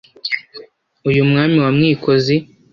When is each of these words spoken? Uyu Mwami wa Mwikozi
Uyu 1.09 1.21
Mwami 1.29 1.57
wa 1.63 1.71
Mwikozi 1.75 2.35